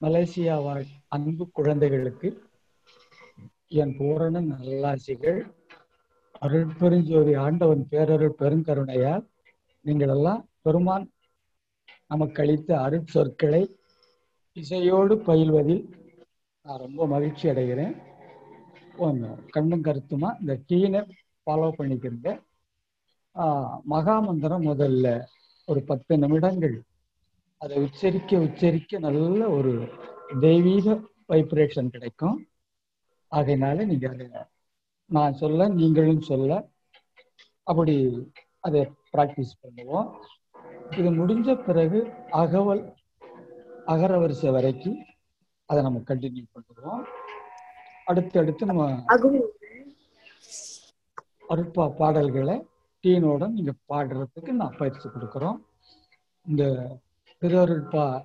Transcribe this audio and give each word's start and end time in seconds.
Malaysia 0.00 0.56
வாழ் 0.64 0.84
அன்பு 1.08 1.44
குழந்தைகளுக்கு 1.50 2.28
என் 3.74 3.94
பூரண 3.96 4.40
நல்லாசிகள் 4.50 5.40
அருட்பெருஞ்சோதி 6.42 7.32
ஆண்டவன் 7.36 7.82
பேரருள் 7.90 8.38
பெருங்கருணையால் 8.38 9.24
நீங்கள் 9.84 10.08
எல்லாம் 10.08 10.42
பெருமான் 10.62 11.06
நமக்கு 12.06 12.38
அளித்த 12.42 12.70
அருட்சொற்களை 12.84 13.62
இசையோடு 14.56 15.16
பயில்வதில் 15.26 15.82
நான் 16.66 16.82
ரொம்ப 16.82 17.06
மகிழ்ச்சி 17.06 17.46
அடைகிறேன் 17.48 17.94
கொஞ்சம் 18.96 19.40
கண்ணும் 19.50 19.84
கருத்துமா 19.84 20.30
இந்த 20.40 20.54
டீனை 20.68 21.00
ஃபாலோ 21.46 21.70
பண்ணிக்கிறங்க 21.76 22.30
ஆஹ் 23.36 23.76
மகாமந்திரம் 23.86 24.66
முதல்ல 24.66 25.06
ஒரு 25.68 25.80
பத்து 25.84 26.12
நிமிடங்கள் 26.18 26.76
அதை 27.62 27.76
உச்சரிக்க 27.84 28.40
உச்சரிக்க 28.46 28.98
நல்ல 29.06 29.40
ஒரு 29.56 29.72
தெய்வீக 30.44 30.86
வைப்ரேஷன் 31.32 31.92
கிடைக்கும். 31.94 32.36
ஆகையினால 33.32 33.86
நீங்க 33.90 34.06
அதை 34.12 34.26
நான் 35.16 35.38
சொல்ல 35.40 35.68
நீங்களும் 35.78 36.28
சொல்ல 36.30 36.52
அப்படி 37.70 37.94
அதை 38.66 38.80
ப்ராக்டிஸ் 39.14 39.52
பண்ணுவோம். 39.62 40.08
இது 40.98 41.10
முடிஞ்ச 41.20 41.56
பிறகு 41.66 41.98
அகவல் 42.42 42.82
அகர 43.94 44.12
வரிசை 44.22 44.50
வரைக்கும் 44.56 44.98
அதை 45.70 45.80
நம்ம 45.86 46.02
கண்டினியூ 46.10 46.44
பண்ணுவோம். 46.56 47.02
அடுத்தடுத்து 48.10 48.70
நம்ம 48.70 48.84
அருட்பா 51.52 51.84
பாடல்களை 52.00 52.56
டீனோட 53.04 53.42
நீங்க 53.56 53.72
பாடுறதுக்கு 53.90 54.52
நான் 54.62 54.78
பயிற்சி 54.80 55.06
கொடுக்குறோம். 55.08 55.58
இந்த 56.46 56.64
திருவருட்பா 57.40 58.24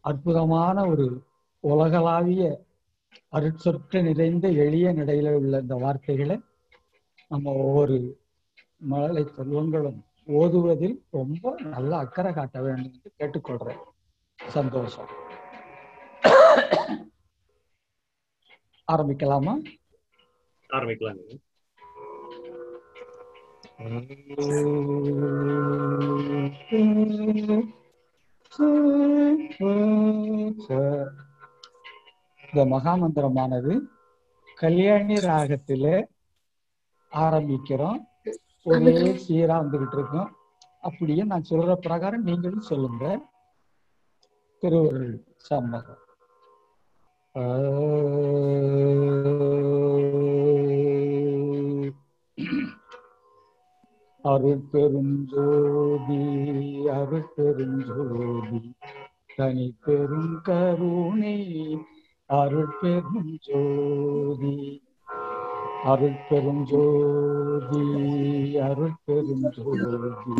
அற்புதமான 0.00 0.86
ஒரு 0.86 1.24
உலகளாவிய 1.60 2.64
அருட்சொற்று 3.32 4.02
நிறைந்த 4.02 4.48
எளிய 4.48 4.92
நிலையில 4.92 5.32
உள்ள 5.32 5.58
இந்த 5.58 5.74
வார்த்தைகளை 5.74 6.40
நம்ம 7.28 7.52
ஒவ்வொரு 7.52 8.20
மழலை 8.76 9.24
செல்வங்களும் 9.24 10.00
ஓதுவதில் 10.26 11.04
ரொம்ப 11.10 11.54
நல்ல 11.60 11.96
அக்கறை 11.96 12.32
காட்ட 12.32 12.62
வேண்டும் 12.62 12.92
என்று 12.92 13.12
கேட்டுக்கொள்றேன். 13.18 13.82
சந்தோஷம். 14.36 15.08
ஆரம்பிக்கலாமா? 18.92 19.54
ஆரம்பிக்கலாம் 20.68 21.40
இந்த 23.80 23.94
மகாமந்திரமானது 32.54 33.80
கல்யாணி 34.56 35.14
ராகத்தில 35.14 36.04
ஆரம்பிக்கிறோம். 37.12 38.00
ஒரே 38.64 39.12
சீரா 39.28 39.56
வந்துகிட்டு 39.56 39.92
இருக்கோம். 39.92 40.36
அப்படியே 40.80 41.22
நான் 41.22 41.44
சொல்ற 41.50 41.74
பிரகாரம் 41.74 42.22
நீங்களும் 42.22 42.60
சொல்லுங்க. 42.60 43.20
திருவருள் 44.58 45.24
சம்மதம். 45.36 45.98
அருட்பெருஞ்சோதி 54.24 56.20
அருட்பெருஞ்சோதி 56.86 58.74
தனி 59.36 59.76
பெரும் 59.84 60.42
கருணை 60.42 61.80
அருட்பெருஞ்சோதி 62.28 64.82
அருட்பெருஞ்சோதி 65.84 67.84
அருட்பெருஞ்சோதி 68.60 70.34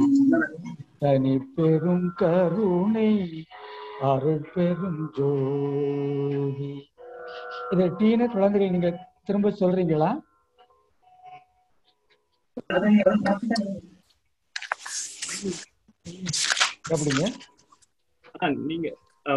தனி 0.98 1.40
பெரும் 1.54 2.14
கருணை 2.14 3.46
அருட்பெருஞ்சோதி. 4.02 6.88
இதை 7.70 7.88
டீன 7.88 8.26
குழந்தைகள் 8.26 8.70
நீங்க 8.70 9.08
திரும்ப 9.24 9.50
சொல்றீங்களா? 9.50 10.20
எப்படிங்க 16.94 17.24
நீங்க 18.68 18.88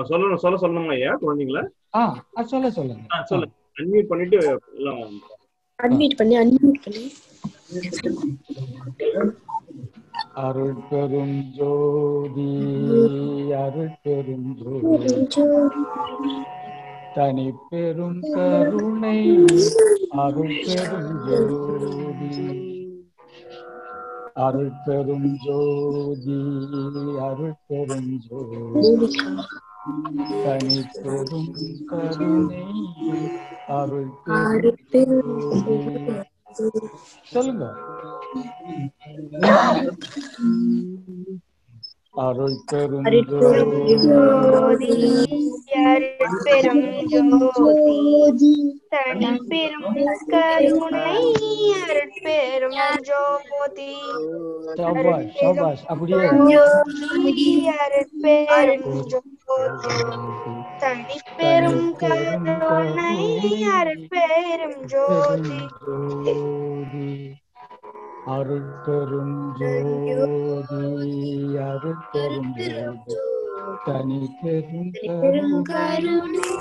சொல்லணும் 0.09 0.41
சொல்ல 0.43 0.57
சொல்லணுங்க 0.57 0.93
ஐயா? 0.93 1.13
குழந்தைங்களா? 1.21 1.63
ஆ 1.95 2.01
சொல்ல 2.43 2.67
சொல்லுங்க. 2.71 3.03
ஆ, 3.13 3.17
சொல்லுங்க. 3.23 3.53
அன்மியூட் 3.77 4.07
பண்ணிட்டு 4.07 4.37
எல்லாம் 4.77 5.01
அன்மியூட் 5.79 6.15
பண்ணி 6.17 6.35
அன்மியூட் 6.37 6.79
பண்ணி. 6.83 7.03
அருள் 10.43 10.77
பெரும் 10.89 11.37
ஜோதி 11.57 12.49
அருள் 13.55 13.93
பெரும் 14.03 14.49
ஜோதி. 14.61 15.13
தனி 17.15 17.47
பெரும் 17.69 18.19
கருணை 18.33 19.17
அருள் 20.23 20.55
பெரும் 20.65 21.19
ஜோதி. 21.27 22.72
அருள் 24.35 24.71
பெரும் 24.85 25.27
ஜோதி 25.41 26.37
அருள் 27.21 27.53
பெரும் 27.67 28.09
ஜோதி 28.23 29.09
தனி 30.43 30.79
பெரும் 30.95 31.49
கருணை 31.89 32.61
அருள் 33.71 34.09
பெரும் 34.23 35.35
ஜோதி 35.51 36.81
சொல்லுங்க. 37.31 37.65
அருள் 37.91 38.49
பெரும் 38.99 39.33
ஜோதி 39.33 39.53
அருட்பெரும் 45.85 46.83
ஜோதி 47.13 48.51
தனிப்பெரும் 48.91 49.95
கருணை 50.31 51.15
அருட்பெரும் 51.79 52.77
ஜோதி 53.07 53.89
சபாஷ் 54.77 55.33
சபாஷ் 55.39 55.83
அப்படியே 55.87 56.29
ஜோதி 56.51 57.49
அருட்பெரும் 57.77 58.87
ஜோதி 59.11 59.95
தனிப்பெரும் 60.79 61.85
கருணை 62.01 63.21
அருட்பெரும் 63.73 64.79
ஜோதி 64.87 65.61
ஜோதி 65.81 67.09
அருட்பெரும் 68.25 69.37
ஜோதி 69.57 70.83
அருட்பெரும் 71.61 72.51
ஜோதி 72.57 73.15
தனி 73.85 74.19
பெரும் 74.37 75.57
கருணை 75.67 76.51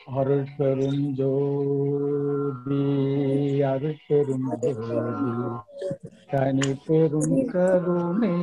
அருட்பெரும் 0.00 1.04
ஜோதி 1.18 2.82
அருட்பெரும் 3.64 4.48
ஜோதி 4.62 5.32
தனி 6.30 6.70
பெரும் 6.84 7.38
கருணை 7.52 8.36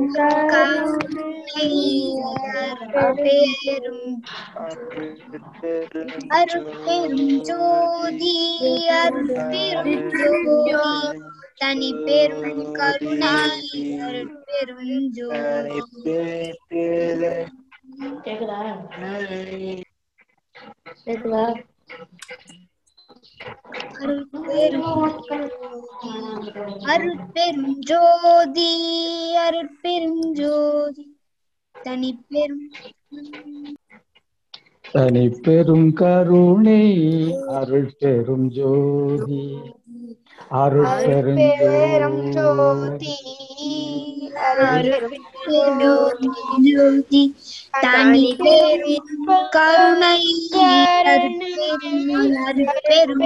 அருட்பெரும் 2.94 4.04
அருட்பெரும் 6.32 7.32
ஜோதி 7.48 8.36
அருட்பெரும் 8.98 10.06
ஜோதி 10.12 11.20
தனி 11.56 11.90
பெரும் 12.06 12.62
கருணை 12.74 13.34
அருட்பெரும் 14.02 15.08
ஜோதி. 15.12 15.80
கேக்குதா? 18.26 18.60
கேக்குதா? 21.06 21.44
அருட்பெரும் 26.86 27.76
ஜோதி 27.82 28.72
அருட்பெரும் 29.38 30.24
ஜோதி 30.34 31.06
தனிப்பெரும் 31.76 32.66
தனிப்பெரும் 34.86 35.90
கருணை 35.94 36.84
அருள் 37.52 37.96
பெரும் 37.98 38.48
ஜோதி. 38.50 39.44
அருள் 40.54 40.88
பெரும் 41.38 42.22
ஜோதி 42.34 43.16
ஜோதி 46.68 47.24
தனி 47.84 48.26
பெரும் 48.40 49.00
கருணை 49.54 50.20
அருட்பெரும் 52.40 53.26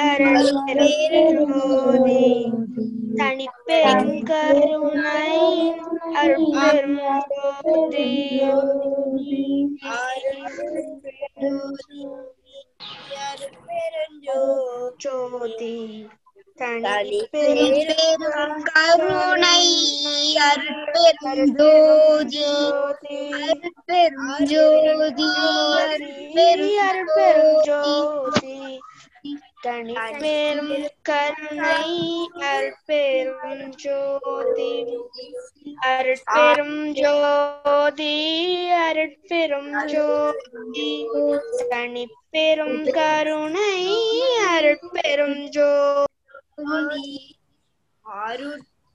அருட்பெரும் 0.04 1.44
ஜோதி 1.52 2.24
தனிப்பெரும் 3.20 4.18
கருணை 4.26 5.38
அருட்பெரும் 6.16 7.00
ஜோதி 7.34 8.10
ஜோதி 8.40 9.46
பெரும் 9.84 10.96
கருணை 11.04 12.06
அருட்பெரும் 13.24 14.20
ஜோதி 22.34 23.18
அருட்பெரும் 23.40 24.30
ஜோதி 24.52 25.30
அருட்பெரும் 26.80 27.58
ஜோதி 27.66 28.56
தனிப்பெரும் 29.66 30.72
கருணை 31.02 31.92
அருட்பெரும் 32.46 33.62
ஜோதி 33.76 34.72
அருட்பெரும் 35.90 36.80
ஜோதி 36.96 38.16
அருட்பெரும் 38.80 39.72
ஜோதி 39.94 40.90
தனிப்பெரும் 41.70 42.82
கருணை 42.94 43.72
அருட்பெரும் 44.50 45.40
ஜோதி 45.52 46.15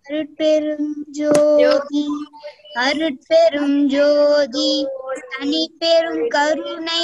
அருட்பெரும் 0.06 0.92
ஜோதி 1.10 2.04
அருட்பெரும் 2.76 3.76
ஜோதி 3.86 4.70
தனி 5.32 5.62
பெரும் 5.78 6.24
கருணை 6.28 7.02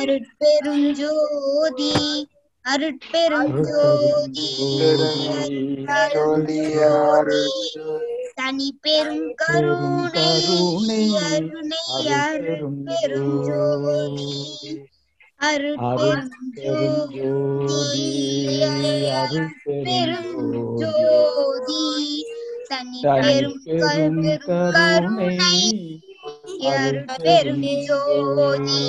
அருட்பெரும் 0.00 0.86
ஜோதி 0.92 1.92
அருட்பெரும் 2.64 3.54
ஜோதி 3.62 4.48
தனி 8.36 8.68
பெரும் 8.82 9.30
கருணை 9.34 10.28
அருணை 11.26 11.82
அருட்பெரும் 12.16 13.32
ஜோதி. 13.46 14.28
அருட்பெரும் 15.40 16.30
ஜோதி 20.80 21.82
தனி 22.68 23.00
பெரும் 23.16 23.58
கருணை 24.46 25.58
அருட்பெரும் 26.72 27.66
ஜோதி 27.88 28.82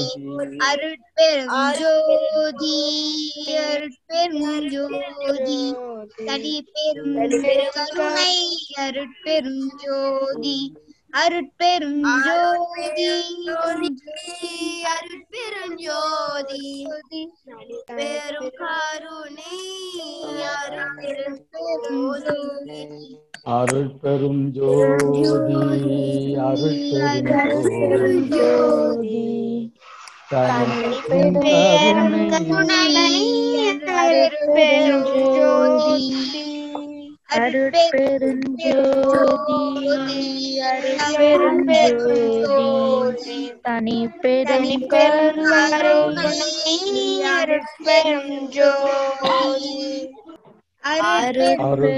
அருட்பெரும் 0.68 1.54
ஜோதி 1.80 2.80
அருட்பெரும் 3.64 4.68
ஜோதி 4.74 5.62
தனி 6.28 6.56
பெரும் 6.72 7.16
கருணை 7.76 8.36
அருட்பெரும் 8.80 9.64
ஜோதி 9.84 10.58
அருட்பெரும் 11.14 12.02
ஜோதி 12.24 12.98
அருட்பெரும் 14.88 15.76
ஜோதி 15.80 16.64
பெரும் 17.92 18.52
கருணை 18.58 19.58
அருட்பெரும் 20.48 21.40
ஜோதி 22.20 22.82
அருள் 23.52 23.94
பெரும் 23.98 24.44
ஜோதி 24.52 26.00
அருள் 26.42 26.80
பெரும் 26.92 28.26
ஜோதி 28.34 29.24
தனி 30.32 30.82
பெரும் 31.38 32.18
கருணை 32.32 33.14
அருட்பெரும் 33.96 35.08
ஜோதி 35.36 36.37
அருட்பெரும் 37.30 38.44
அருட்பெரும் 40.60 41.64
தனி 43.66 43.98
பெரும் 44.22 44.80
கருணை 44.92 46.32
அருட்பெரும் 47.32 48.32
ஜோதி 48.50 49.76
அருட்பெருஞ்சோதி 50.84 51.92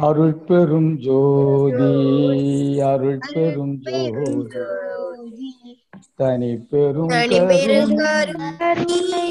அருட்பெரும் 0.00 0.90
ஜோதி 1.04 1.92
அருட்பெரும் 2.88 3.76
ஜோதி. 3.84 5.65
தனி 6.16 6.50
பெரும் 6.70 7.08
தனிப்பெரும் 7.08 7.96
கருணை. 8.58 9.30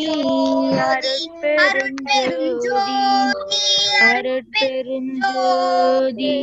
அருட்பெருஞ்சோதி 1.59 2.99
அருட்பெருஞ்சோதி 4.01 6.33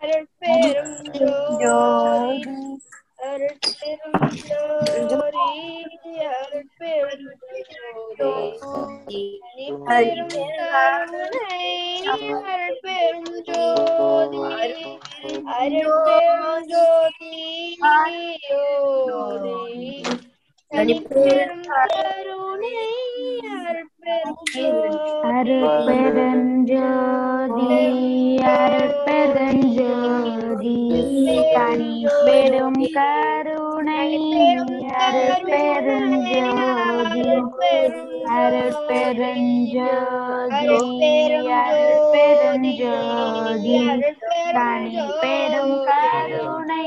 அருட்பெரும் 0.02 0.96
ஜோதி. 1.62 2.42
அருட்பெரும் 3.36 4.20
ஜோதி 4.50 5.48
ஜோதி 18.48 19.58
தனிப்பெரும் 20.72 21.66
கருணை 24.06 24.66
அருட்பெரும் 25.28 26.50
ஜோதி 26.68 27.80
அருட்பெருஞ்சோதி 28.52 30.76
அருட்பெருஞ்சோதி 38.36 39.50
அருட்பெருஞ்சோதி 41.56 43.80
தனி 44.56 45.04
பெரும் 45.22 45.78
கருணை 45.88 46.86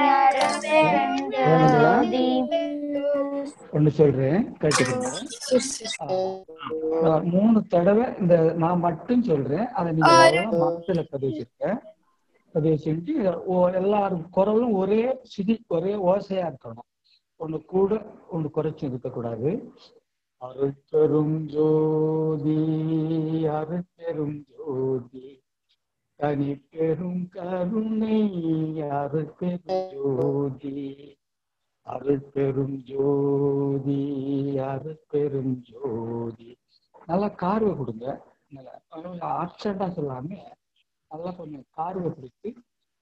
அருட்பெருஞ்சோதி 0.00 2.26
ஒண்ணு 3.74 3.90
சொல்றேன் 3.98 4.40
கேட்டுக்கோங்க. 4.60 5.10
மூணு 7.34 7.58
தடவை 7.72 8.06
இந்த 8.20 8.34
நான் 8.62 8.84
மட்டும் 8.86 9.22
சொல்றேன் 9.30 9.66
அதை 9.78 9.88
நீங்க 9.92 10.12
மனசுல 10.62 11.02
பதிவுச்சிருக்க 11.12 11.64
பதிவு 12.54 12.76
செஞ்சு 12.84 13.12
எல்லாரும் 13.80 14.24
குரலும் 14.36 14.74
ஒரே 14.82 15.02
சிதி 15.32 15.54
ஒரே 15.76 15.92
ஓசையா 16.10 16.44
இருக்கணும். 16.50 16.88
ஒண்ணு 17.42 17.58
கூட 17.72 17.90
ஒண்ணு 18.32 18.48
குறைச்சு 18.56 18.84
இருக்கக்கூடாது. 18.90 19.50
அருட்பெரும் 20.42 21.36
ஜோதி 21.54 22.58
அருட்பெரும் 23.56 24.38
ஜோதி 24.50 25.26
தனி 26.20 26.50
பெரும் 26.70 27.22
கருணை 27.34 28.20
அருட்பெரும் 28.98 29.88
ஜோதி. 29.92 30.78
அருட்பெரும் 31.86 32.76
ஜோதி 32.90 34.00
அருட்பெரும் 34.70 35.54
ஜோதி. 35.68 36.50
நல்லா 37.06 37.28
கார்வை 37.42 37.72
கொடுங்க. 37.76 38.06
நல்லா 38.52 39.28
ஆப்சண்டா 39.42 39.86
சொல்லாம 39.96 40.28
நல்லா 41.10 41.30
கொஞ்சம் 41.38 41.66
கார்வை 41.78 42.10
கொடுத்து 42.16 42.50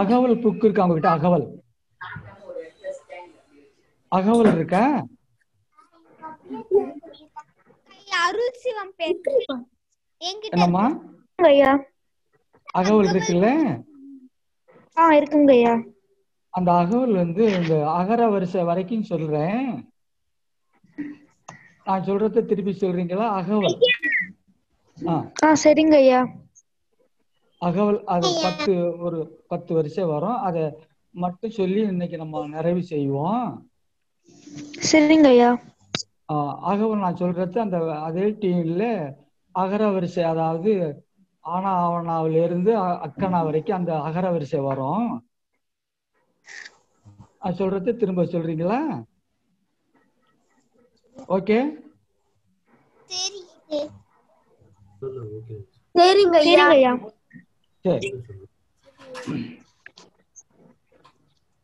அகவல் 0.00 0.42
புக் 0.42 0.64
இருக்கா 0.64 0.84
உங்ககிட்ட 0.84 1.10
அகவல். 1.10 1.46
அகவல் 4.12 4.50
இருக்கா? 4.52 4.84
அருள் 8.20 8.58
சிவம் 8.62 8.92
என்னம்மா? 10.52 10.84
ஐயா 11.38 11.72
அகவல் 12.74 13.08
இருக்குல்ல? 13.08 13.48
ஆ 14.96 15.06
இருக்குங்க 15.16 15.52
ஐயா 15.56 15.74
அந்த 16.54 16.70
அகவல் 16.80 17.14
வந்து 17.14 17.42
இந்த 17.54 17.72
அகர 17.92 18.20
வரிசை 18.28 18.62
வரைக்கும் 18.64 19.08
சொல்றேன். 19.10 19.66
நான் 21.86 22.06
சொல்றத 22.06 22.44
திருப்பி 22.44 22.72
சொல்றீங்களா? 22.76 23.26
அகவல். 23.38 23.78
ஆ. 24.98 25.14
ஆ 25.42 25.50
சரிங்க 25.62 25.96
ஐயா. 26.00 26.20
அகவல் 27.60 27.98
அது 28.14 28.28
பத்து 28.38 28.72
ஒரு 29.04 29.18
பத்து 29.50 29.70
வரிசை 29.74 30.04
வரும். 30.08 30.38
அதை 30.46 30.64
மட்டும் 31.14 31.56
சொல்லி 31.56 31.80
இன்னைக்கு 31.88 32.16
நம்ம 32.18 32.44
நிறைவு 32.54 32.82
செய்வோம். 32.88 33.46
சரிங்க 34.88 35.28
ஐயா. 35.32 35.50
அகவல் 36.70 37.00
நான் 37.00 37.20
சொல்றது 37.20 37.56
அந்த 37.62 37.76
அதே 38.06 38.26
டீம்ல 38.40 38.82
அகர 39.54 39.82
வரிசை 39.90 40.22
அதாவது 40.30 40.72
ஆனா 41.44 41.70
ஆவணாவில 41.82 42.42
இருந்து 42.44 42.72
அக்கனா 43.06 43.40
வரைக்கும் 43.44 43.78
அந்த 43.78 43.92
அகர 44.08 44.26
வரிசை 44.34 44.60
வரும். 44.64 45.08
சொல்றது 47.58 47.90
திரும்ப 48.00 48.22
சொல்றீங்களா? 48.28 48.80
ஓகே 51.30 51.58
சரி 53.08 53.40
சரிங்க 55.94 56.36
ஐயா 56.42 56.44
சரிங்க 56.44 56.44
ஐயா 56.70 56.92
சரி 57.84 58.10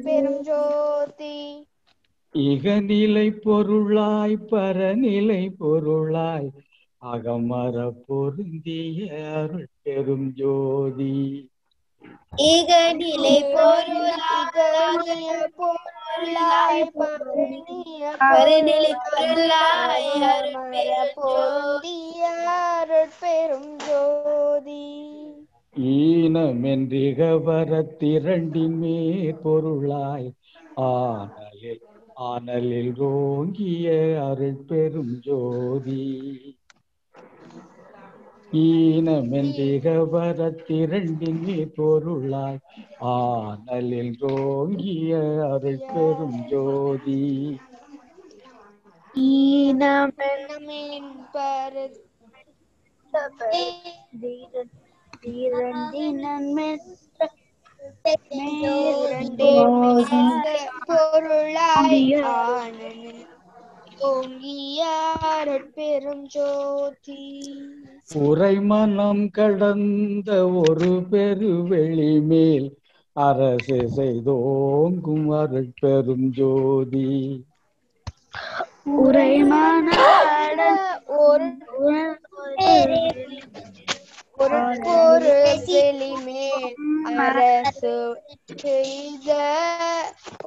பெரும் 0.03 0.41
ஜோதி 0.41 1.65
இகநிலை 2.33 3.31
பொருளாய் 3.31 4.37
பரநிலை 4.37 5.49
பொருளாய் 5.57 6.51
அகமர 7.01 7.91
பொருந்திய 8.07 9.23
அருள் 9.33 9.67
பெரும் 9.81 10.33
ஜோதி. 10.33 11.49
பொருளாக 13.53 14.55
பொருளாய் 15.55 16.91
பரநிலை 18.19 18.91
பொருளாய் 19.13 20.11
அருட்பெரும் 22.53 23.75
ஜோதி. 23.77 24.85
ஈனமென்றிக 25.75 27.19
வரத்திரண்டின் 27.45 28.77
மேற் 28.77 29.41
பொருளாய் 29.41 30.31
ஆனலில் 30.75 31.81
ஆனலில் 32.15 32.93
ரோங்கிய 32.97 33.89
அருட்பெரும் 34.21 35.19
ஜோதி. 35.19 36.56
ஈனமென்றிக 38.51 40.07
வரத்திரண்டின் 40.11 41.41
மேற் 41.41 41.75
பொருளாய். 41.75 42.59
ஆனலில் 42.99 44.15
ரோங்கிய 44.19 45.19
அருள் 45.51 45.83
பெரும் 45.93 46.45
ஜோதி 46.47 47.59
பொருளாய். 60.85 62.15
ஆனலில் 62.23 63.36
அருட்பெரும் 65.27 66.27
ஜோதி 66.27 67.23
உரைமனம் 68.19 69.29
கடந்த 69.29 70.45
ஒரு 70.61 71.03
பெருவெளி 71.09 72.29
மேல் 72.29 72.69
அரசு 73.15 73.79
செய்தோங்கும் 73.95 75.29
அருட்பெரும் 75.39 76.31
ஜோதி 76.31 77.43
ஒரு 78.97 79.23
ஒரு 84.37 84.37
பொருள் 84.37 85.57
செலிமேல் 85.63 86.75
அரசு 87.23 87.93
செய்த 88.57 89.29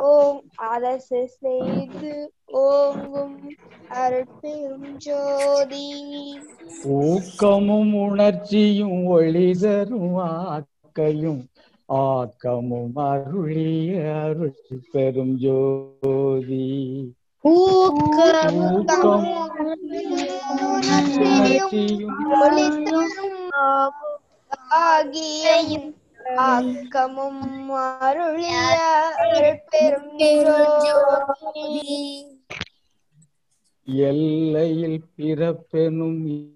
ஓம் 0.09 0.41
அரசு 0.71 1.21
செய்து 1.37 2.13
ஓங்கும் 2.51 3.39
அருட்பெரும் 3.89 4.97
ஜோதி. 4.97 5.87
ஊக்கமும் 6.83 7.95
உணர்ச்சியும் 7.95 9.01
ஒளி 9.07 9.49
தரும் 9.55 10.19
ஆக்கையும் 10.19 11.43
ஆக்கமும் 11.87 12.95
அருளிய 12.95 13.93
அருள் 14.23 14.53
பெரும் 14.93 15.39
ஜோதி 15.39 16.67
ஒளித்தரும் 22.41 23.15
ஆகியும் 24.81 25.89
ஆக்கமும் 26.37 27.71
அருளிய 28.01 28.53
அருட்பெரும் 29.23 30.13
ஜோதி. 30.17 32.40
எல்லையில் 33.95 35.05
பிறப்பெனும் 35.17 36.49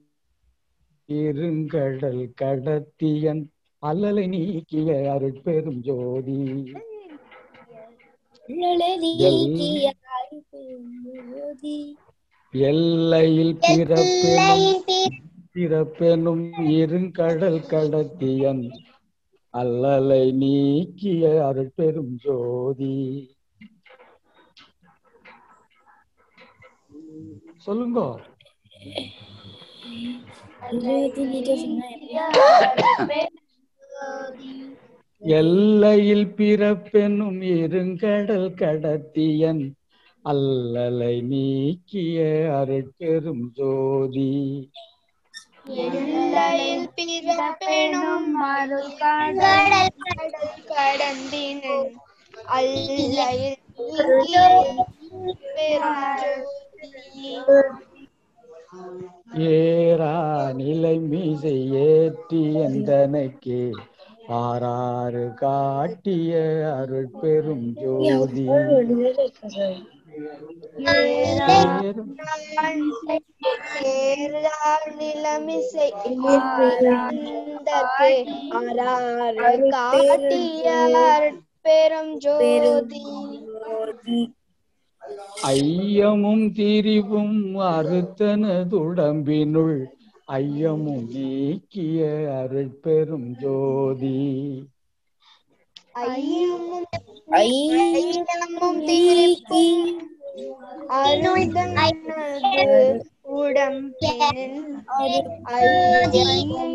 இருங்கடல் 1.09 2.31
கடத்தியன் 2.43 3.45
அல்லலை 3.79 4.27
நீக்கிய 4.27 5.19
அருட்பெரும் 5.19 5.81
ஜோதி. 5.81 6.73
எல்லையில் 12.53 13.59
பிறப்பெனும் 13.59 14.81
பிறப்பெனும் 15.55 16.47
இருங்கடல் 16.59 17.63
கடத்தியன் 17.69 18.71
அல்லலை 19.51 20.33
நீக்கிய 20.33 21.53
அருட்பெரும் 21.53 22.15
ஜோதி. 22.25 23.34
சொல்லுங்க. 27.57 28.01
எல்லையில் 35.23 36.27
பிறப்பெனும் 36.39 37.41
இருங்கடல் 37.55 38.51
கடத்தியன் 38.61 39.65
அல்லலை 40.25 41.15
நீக்கிய 41.23 42.19
அருட்பெரும் 42.59 43.45
ஜோதி. 43.53 44.31
எல்லையில் 45.85 46.89
பிறப்பெனும் 46.97 48.31
கடல் 49.03 49.93
கடந்தினன் 50.71 51.93
அல்லையில் 52.57 53.61
ஏரா 59.49 60.15
நிலை 60.53 60.95
மீசை 61.11 61.57
ஏற்றி 61.85 62.43
எந்தனைக்கு? 62.65 63.61
ஆறாறு 64.39 65.25
காட்டிய 65.35 66.33
அருள் 66.75 67.11
பெரும் 67.21 67.67
ஜோதி 67.75 68.45
நிலமிசை 74.99 75.89
அந்தற்கு 76.99 78.11
காட்டிய 79.75 80.67
பெரும் 81.63 82.15
ஜோதி. 82.19 83.05
ஐயமும் 85.49 86.45
திரிவும் 86.57 87.35
அறுத்தனதுடம்பினுள் 87.71 89.81
ஐயமும் 90.29 91.03
நீக்கிய 91.15 91.99
அருட்பெரும் 92.39 93.27
ஜோதி. 93.41 94.21
ஐயமும் 96.05 96.87
ஐயமும் 97.41 98.81
தீர்க்கும் 98.87 99.85
அருந்தனது 101.01 102.67
உடம்பினின் 103.37 104.59
ஐயமும் 105.53 106.75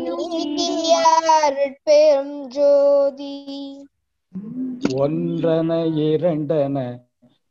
அருட்பெரும் 1.34 2.40
ஜோதி. 2.48 3.36
ஒன்றன 4.96 5.70
இரண்டன 6.06 6.76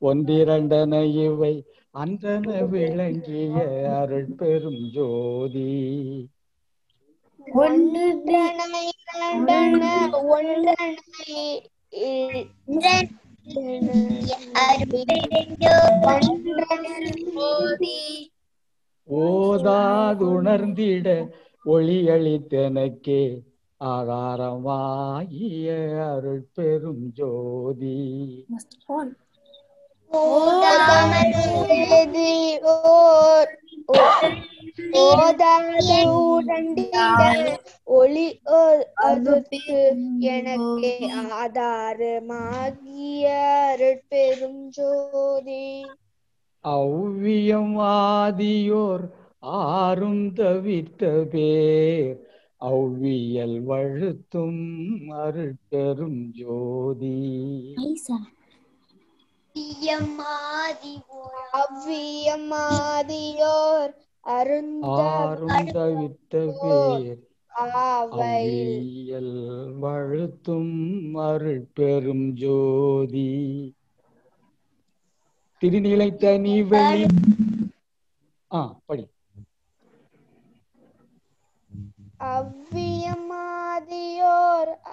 ஒன்றிரண்டன 0.01 1.13
இவை 1.13 1.65
அன்றன 1.91 2.61
விளங்கிய 2.61 3.63
ஜோதி. 4.93 6.29
ஒன்றன 7.53 8.75
இரண்டன 8.89 9.89
ஒன்றனை 10.35 11.41
ஓதாதுணர்ந்திட 19.07 21.07
ஒளியளித்தனக்கே 21.65 23.43
ஆகாரமாகிய 23.79 25.67
அருட்பெரும் 26.11 27.13
ஜோதி. 27.13 28.45
ஓதாமதி 30.11 31.45
ஓர் 32.73 33.51
ஓதாத 35.01 35.43
உடண்டிட 36.19 36.95
ஒளி 37.97 38.27
அதுக்கு 39.09 39.77
எனக்கு 40.31 40.91
ஆதாரமாகிய 41.35 43.25
பெரும் 44.09 44.63
ஜோதி 44.71 45.65
அவ்வியம் 46.65 47.75
ஆதியோர் 47.87 49.05
ஆறும் 49.41 50.25
தவித்த 50.33 51.01
பேர். 51.31 52.17
அவ்வியல் 52.61 53.59
வழுத்தும் 53.61 54.61
அருட்பெரும் 55.19 56.21
ஜோதி. 56.33 57.17
அவ்வியமாதியோர் 61.59 63.93
அருந்த 64.33 64.99
தவிர்த்த 65.73 66.33
பேர் 66.57 67.21
ஆவை 67.87 68.19
அவ்வியல் 68.19 69.33
வழுத்தும் 69.81 70.71
அருட்பெரும் 71.23 72.23
ஜோதி. 72.37 73.25
திருநிலைத்தனி 75.61 76.53
வெளி 76.69 77.01
ஆ 78.51 78.61
படி. 78.85 79.05
அவ்வியமாதியோர் 82.31 83.11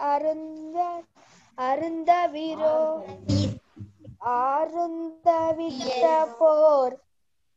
அருந்த 0.09 0.77
அருந்தவிரோ 1.59 2.75
ஆருந்தவித்த 4.21 6.05
போர் 6.39 6.97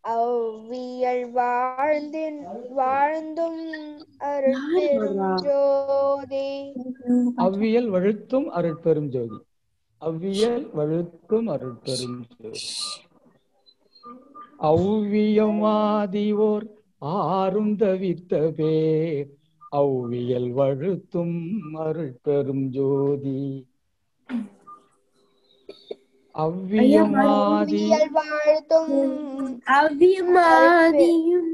அவ்வியல் 0.04 1.26
வாழ்ந்தின் 1.32 2.40
வாழ்ந்தும் 2.72 3.62
அருட்பெருஞ்சோதி 4.30 5.46
அவ்வியல் 7.38 7.90
வழுத்தும் 7.90 8.48
அருட்பெரும் 8.52 9.10
ஜோதி. 9.10 9.38
அவ்வியல் 10.02 10.66
வழுத்தும் 10.74 11.48
அருட்பெரும் 11.50 12.20
ஜோதி. 12.34 12.62
அவ்வியமாதிவோர் 14.70 16.68
ஆறும் 17.02 17.76
தவிர்த்தவே 17.78 18.76
அவ்வியல் 19.72 20.52
வழுத்தும் 20.52 21.38
அருட்பெரும் 21.78 22.66
ஜோதி. 22.70 23.40
அவ்வியமாதி 26.40 27.86
அவ்வியமாதியும் 29.78 31.50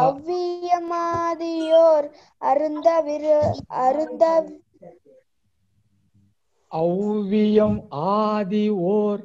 அவ்வியமாதியோர் 0.00 2.06
அருந்தவிரு 2.42 3.38
அருந்த. 3.80 4.22
அவ்வியம் 6.72 7.76
ஆதி 8.14 8.62
ஓர் 8.92 9.22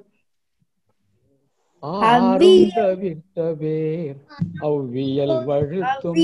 ஆறுந்தவிர்த்தவேர் 2.04 4.20
அவ்வியல் 4.62 5.38
வழுத்தும் 5.48 6.20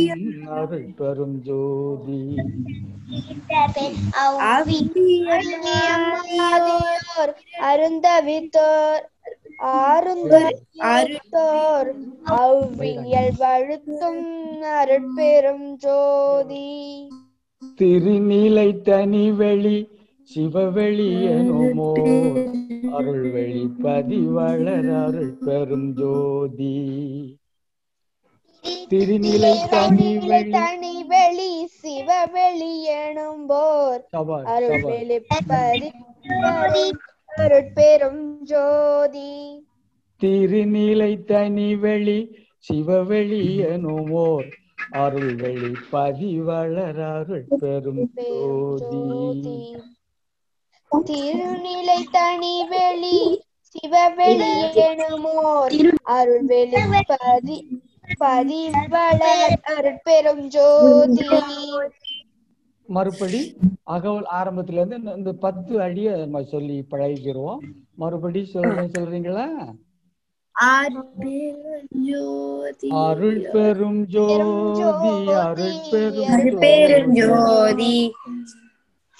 அருட்பெரும் 0.58 1.38
ஜோதி. 1.48 2.20
அவ்வியமாதியோர் 4.48 5.32
அருந்தவித்தோர் 7.70 9.06
ஆருந்தவித்தோர் 9.74 11.92
அவ்வியல் 12.40 13.32
வழுத்தும் 13.40 14.26
அருட்பெரும் 14.74 15.78
ஜோதி. 15.78 16.76
திருநிலை 17.80 18.82
தனிவெளி 18.82 19.99
சிவவெளி 20.32 21.08
எனுமோ 21.36 21.92
அருள்வெளி 22.98 23.64
பதிவளர் 23.84 24.90
அருள் 25.04 25.34
பெரும் 25.46 25.88
ஜோதி. 25.94 26.76
திருநிலை 28.92 29.54
தனி 29.74 30.12
வெளி 31.10 31.52
சிவவெளி 31.80 32.74
எனும்போர் 33.00 34.02
சபாஷ் 34.14 34.46
சபாஷ் 34.46 34.52
அருள்வெளி 34.54 35.18
பதி 35.48 36.86
அருட்பெரும் 37.40 38.24
ஜோதி. 38.44 39.32
திருநிலை 40.22 41.14
தனிவெளி 41.32 42.20
சிவவெளி 42.70 43.44
எனுமோர் 43.74 44.50
அருள்வெளி 45.04 45.72
பதிவளர் 45.92 47.02
அருள் 47.14 47.48
பெரும் 47.62 48.04
ஜோதி. 48.16 49.58
திருநிலை 50.92 52.04
தனி 52.12 52.68
வெளி 52.68 53.44
சிவவெளி 53.66 54.52
எனுமோர் 54.74 55.76
அருள்வெளி 56.08 56.82
பதி 57.08 57.66
பதிவளர் 58.20 59.58
அருட்பெரும் 59.68 60.42
ஜோதி. 60.48 61.28
மறுபடி 62.86 63.58
அகவல் 63.84 64.28
ஆரம்பத்துல 64.34 64.86
இருந்து 64.86 65.16
இந்த- 65.16 65.34
பத்து 65.34 65.82
அடியை 65.82 66.20
நம்ம 66.20 66.44
சொல்லி 66.44 66.86
பழகிக்கிறோம். 66.92 67.60
மறுபடி 67.96 68.46
சொல்றேன் 68.46 68.92
சொல்றீங்களா? 68.92 69.48
அருள் 70.56 71.10
பெரும் 73.52 74.06
ஜோதி 74.08 75.34
அருள் 75.34 75.76
பெரும் 75.92 77.16
அருள் 77.16 78.14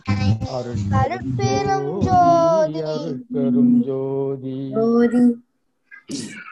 அருட்பெரும் 0.08 2.00
ஜோதி. 2.00 2.82
அருள் 2.82 3.24
பெரும் 3.34 3.84
ஜோதி. 3.84 4.70
ஜோதி 4.70 5.24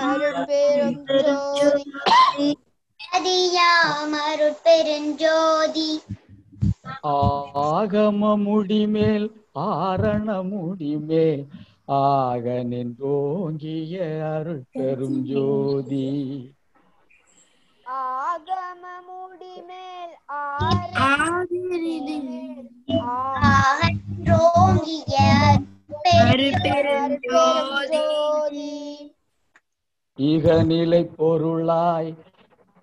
அருட்பெரும் 0.00 1.00
ஜோதி. 1.24 1.84
அருட்பெருஞ்சோதி 4.24 5.90
ஆகம 7.08 8.36
முடிமேல் 8.36 9.26
ஆரண 9.66 10.28
முடிமேல் 10.50 11.44
ஆக 11.84 12.62
நின்றோங்கிய 12.62 14.24
அருள் 14.34 14.64
பெரும் 14.72 15.24
ஜோதி. 15.24 16.06
ஆகம 17.86 18.84
முடிமேல் 19.06 20.14
இகநிலை 30.18 31.14
பொருளாய் 31.16 32.14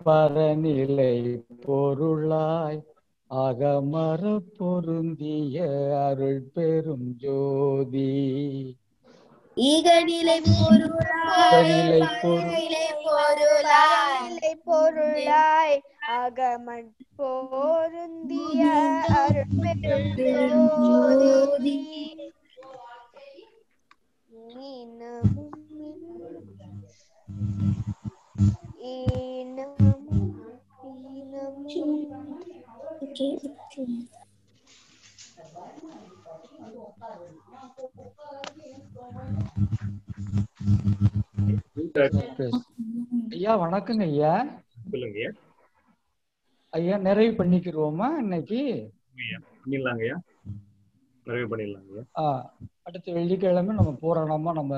பரநிலை 0.04 1.44
பொருளாய் 1.66 2.82
அகமர 3.30 4.42
பொருந்திய 4.58 5.56
அருள் 6.08 6.50
பெரும் 6.54 7.16
ஜோதி. 7.16 8.10
ஈகநிலை 9.56 10.36
பொருளாய் 10.48 11.74
பொருளாய் 14.66 15.76
அகமன் 16.16 16.90
பொருந்திய 17.16 18.62
ஈனமும் 24.62 25.58
ஈனமும் 28.92 30.12
ஐயா 43.32 43.52
வணக்கங்க 43.62 44.04
ஐயா. 44.08 44.32
சொல்லுங்க 44.86 45.20
ஐயா 46.72 46.96
நிறைவு 47.00 47.32
பண்ணிக்கிறோமா 47.38 48.08
இன்னைக்கு? 48.20 48.60
ஐயா 49.20 49.38
பண்ணிடலாங்க 49.56 50.02
ஐயா 50.04 50.16
நிறைவு 51.26 51.48
பண்ணிடலாங்க 51.48 52.04
அடுத்த 52.86 53.08
வெள்ளிக்கிழமை 53.12 53.72
நம்ம 53.74 53.92
பூரணமா 54.00 54.52
நம்ம 54.52 54.72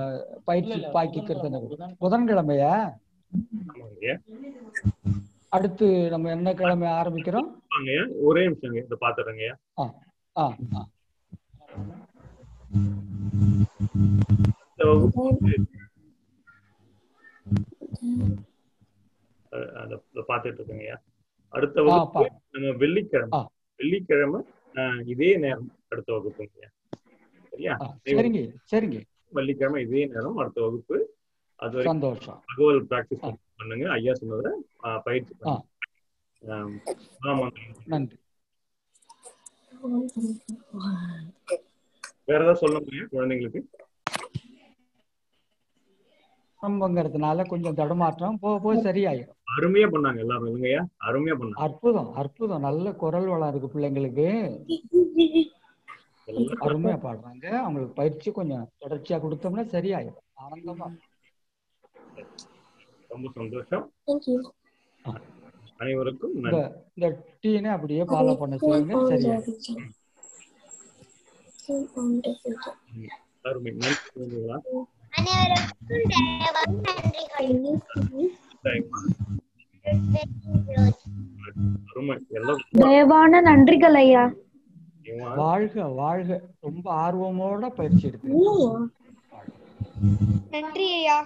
பயிற்சி 0.44 0.78
பாக்கிக்கிறது 0.96 1.60
புதன்கிழமையா? 2.02 2.72
அடுத்து 5.52 5.86
நம்ம 6.10 6.30
என்ன 6.30 6.48
கிழமை 6.54 6.88
ஆரம்பிக்கிறோம்? 6.94 7.48
ஒரே 8.24 8.42
நிமிஷங்க 8.46 8.80
இதை 8.82 8.98
பாத்துறேங்க 9.00 9.44
ஐயா 9.44 9.56
ஆ 9.76 9.86
ஆ 10.36 10.46
ஆ. 10.74 10.82
அஹ், 19.52 19.70
அதை 19.74 19.94
அதை 20.10 20.22
பார்த்துட்டு 20.28 20.58
இருக்கேங்க 20.58 20.84
ஐயா. 20.84 20.96
அடுத்த 21.54 21.82
வகுப்பு 21.82 22.22
நம்ம 22.54 22.70
வெள்ளிக்கிழமை. 22.76 23.30
வெள்ளிக்கிழமை 23.80 24.40
இதே 25.06 25.36
நேரம் 25.36 25.68
அடுத்த 25.88 26.12
வகுப்புங்க 26.12 26.56
ஐயா. 26.56 26.70
சரியா? 27.52 27.74
சரிங்க 28.12 28.40
சரிங்க. 28.72 28.98
வெள்ளிக்கிழமை 29.32 29.82
இதே 29.82 30.06
நேரம் 30.06 30.36
அடுத்த 30.36 30.60
வகுப்பு. 30.60 30.96
அது 31.60 31.72
வரைக்கும் 31.72 31.92
சந்தோஷம். 31.92 32.40
தகவல் 32.48 32.82
பிராக்டிஸ் 32.86 33.22
பண்ணுங்க. 33.58 33.90
ஐயா 33.90 34.14
சொன்னதை 34.14 34.52
பயிற்சி. 35.04 35.34
நன்றி. 37.86 38.16
வேற 42.24 42.40
ஏதாவது 42.42 42.60
சொல்லணும் 42.60 43.08
குழந்தைங்களுக்கு? 43.12 43.60
ஆரம்பங்கிறதுனால 46.64 47.46
கொஞ்சம் 47.48 47.78
தடுமாற்றம் 47.80 48.38
போக 48.42 48.56
போக 48.64 48.74
சரியாயிடும் 48.88 49.32
அருமையா 49.54 49.86
பண்ணாங்க 49.94 50.18
எல்லாரும் 50.24 50.46
இல்லைங்கய்யா? 50.46 50.82
அருமையா 51.08 51.34
பண்ணாங்க. 51.40 51.62
அற்புதம் 51.64 52.10
அற்புதம். 52.22 52.64
நல்ல 52.66 52.92
குரல் 53.02 53.28
வளம் 53.32 53.50
இருக்கு 53.50 53.68
பிள்ளைங்களுக்கு 53.74 54.26
அருமையா 56.66 56.96
பாடுறாங்க. 57.04 57.46
அவங்களுக்கு 57.64 57.98
பயிற்சி 58.00 58.30
கொஞ்சம் 58.38 58.64
தொடர்ச்சியா 58.82 59.18
கொடுத்தோம்னா 59.24 59.64
சரியாயிடும் 59.74 60.20
ஆனந்தமா. 60.44 60.88
ரொம்ப 63.12 63.30
சந்தோஷம். 63.34 63.84
அனைவருக்கும் 65.76 66.34
இந்த 66.34 66.50
நன்றி. 66.50 66.80
இந்த 66.94 67.06
டீனை 67.42 67.70
அப்படியே 67.76 68.02
ஃபாலோ 68.02 68.34
பண்ண 68.42 68.56
சொல்லுங்க. 68.62 68.94
சரியாயிடும் 69.12 69.92
அருமை. 73.48 73.72
நன்றி. 73.72 73.94
அனைவருக்கும் 75.16 76.12
நன்றிகள் 76.94 77.62
தயவான 82.78 83.42
நன்றிகள் 83.42 83.92
ஐயா. 83.92 84.30
வாழ்க 85.34 85.88
வாழ்க. 85.88 86.40
ரொம்ப 86.60 86.94
ஆர்வமோட 86.94 87.68
பயிற்சி 87.68 88.06
எடுத்து. 88.06 88.28
நன்றி 90.50 90.92
ஐயா. 90.92 91.24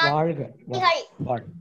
வாழ்க 0.00 0.50
வாழ்க. 1.24 1.44